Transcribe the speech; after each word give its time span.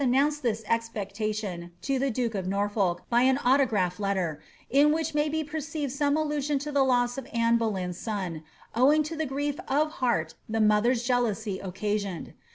announced 0.03 0.41
this 0.41 0.63
expecta 0.63 1.31
tion 1.35 1.71
to 1.79 1.99
the 1.99 2.09
duke 2.09 2.33
of 2.33 2.47
Norfolk 2.47 3.03
by 3.11 3.21
an 3.21 3.37
autograph 3.45 3.99
letter, 3.99 4.41
in 4.67 4.91
which 4.91 5.13
may 5.13 5.29
be 5.29 5.43
perceived 5.43 5.91
some 5.91 6.17
allusion 6.17 6.57
to 6.57 6.71
the 6.71 6.83
loss 6.83 7.19
of 7.19 7.27
Anne 7.31 7.59
Boleyn's 7.59 7.99
son, 7.99 8.43
owing 8.73 9.03
to 9.03 9.15
the 9.15 9.27
grief 9.27 9.59
of 9.67 9.91
heart 10.01 10.33
the 10.49 10.59
mother's 10.59 11.03
jealousy 11.03 11.59
occasioned. 11.59 12.33